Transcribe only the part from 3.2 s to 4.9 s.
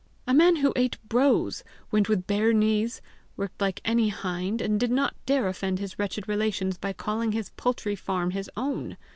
worked like any hind, and did